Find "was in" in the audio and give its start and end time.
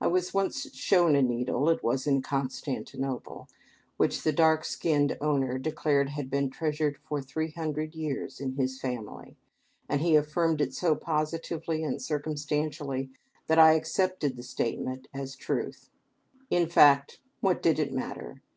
1.82-2.22